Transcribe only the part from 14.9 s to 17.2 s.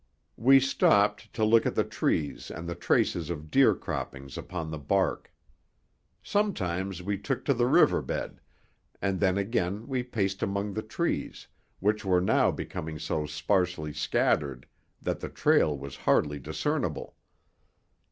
that the trail was hardly discernible.